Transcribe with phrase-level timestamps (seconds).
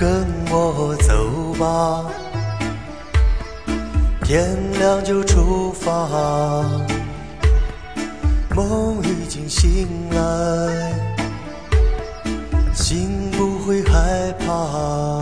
[0.00, 2.10] 跟我走吧。
[4.24, 5.90] 天亮就出发
[8.56, 10.94] 梦已经醒来
[12.72, 15.20] 心不会害怕。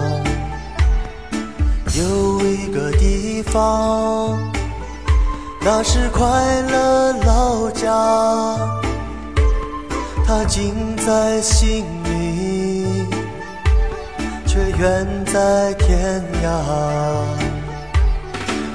[1.98, 4.38] 有一个地方
[5.60, 6.28] 那是快
[6.70, 7.90] 乐老家
[10.24, 11.84] 它近在心
[14.78, 16.48] 远在天涯。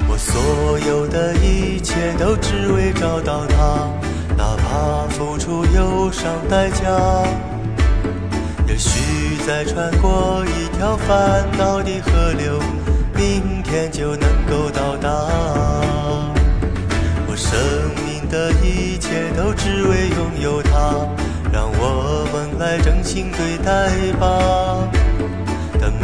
[0.06, 3.88] 我所有的一切都只为找到他，
[4.36, 6.84] 哪怕付出忧伤代价。
[8.68, 12.60] 也许再穿过一条烦恼的河流，
[13.14, 15.08] 明天就能够到达。
[17.26, 17.58] 我生
[18.04, 21.08] 命的一切都只为拥有他，
[21.50, 24.86] 让我们来真心对待吧。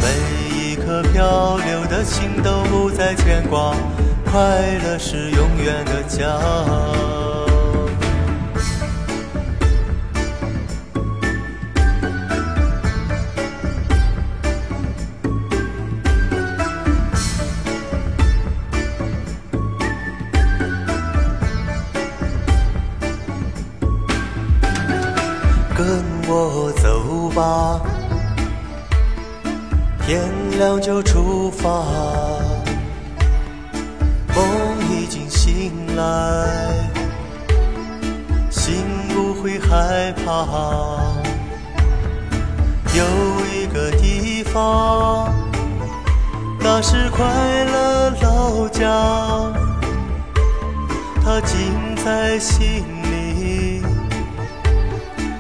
[0.03, 3.75] 每一颗漂流的心都不再牵挂。
[4.25, 4.41] 快
[4.85, 7.31] 乐是永远的家。
[25.81, 25.87] 跟
[26.29, 27.81] 我走吧，
[30.11, 31.85] 天亮就出发。
[34.35, 34.45] 梦
[34.91, 36.03] 已经醒来，
[38.51, 41.05] 心不会害怕。
[42.93, 43.05] 有
[43.55, 45.33] 一个地方，
[46.59, 47.25] 那是快
[47.67, 48.91] 乐老家，
[51.23, 53.81] 它近在心里，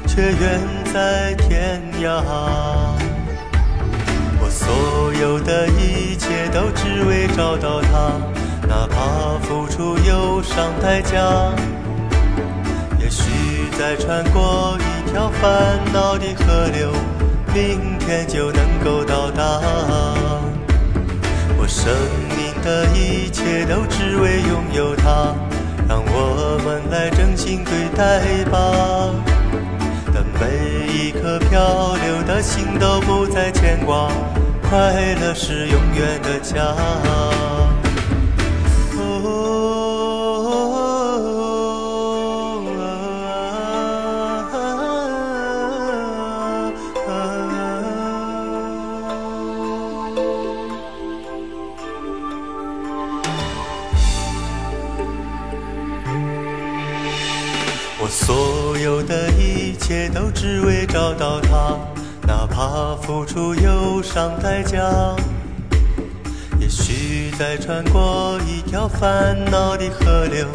[0.06, 0.60] 却远
[0.94, 2.99] 在天涯。
[4.60, 8.12] 所有的一切都只为找到它。
[8.68, 11.16] 哪怕付出忧伤代价，
[13.00, 13.22] 也许
[13.78, 16.92] 再穿过一条烦恼的河流，
[17.54, 19.42] 明天就能够到达。
[21.58, 21.90] 我生
[22.36, 25.34] 命的一切都只为拥有它，
[25.88, 29.10] 让我们来真心对待吧。
[30.12, 34.12] 等每一颗漂流的心都不再牵挂，
[34.70, 34.78] 快
[35.20, 36.56] 乐是永远的家。
[58.02, 61.76] 我所有的一切都只为找到他，
[62.30, 64.78] 哪怕付出忧伤代价。
[66.60, 70.46] 也许再穿过一条烦恼的河流，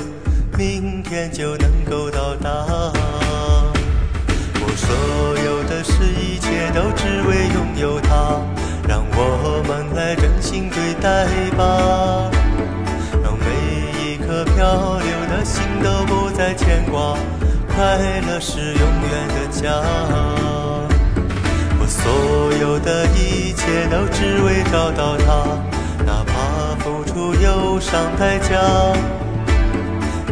[0.58, 2.50] 明天就能够到达。
[4.62, 4.88] 我所
[5.44, 8.40] 有的事一切都只为拥有它，
[8.88, 12.31] 让我们来真心对待吧。
[13.22, 13.44] 让每
[14.02, 17.18] 一颗漂流的心都不再牵挂。
[17.68, 19.84] 快乐是永远的家，
[22.59, 25.25] 有的一切都只为找到它，
[26.05, 28.59] 哪怕付出忧伤代价。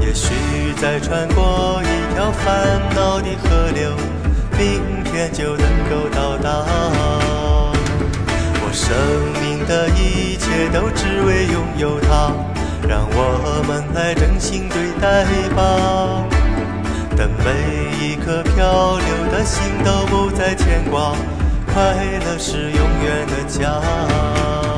[0.02, 0.34] 也许
[0.82, 3.92] 再穿过一条烦恼的河流，
[4.58, 6.66] 明天就能够到达。
[8.62, 8.96] 我生
[9.42, 12.32] 命的一切都只为拥有它，
[12.88, 15.26] 让我们来真心对待
[15.56, 16.24] 吧。
[17.16, 21.16] 等每一颗漂流的心都不再牵挂，
[21.74, 24.73] 快乐是永远的家。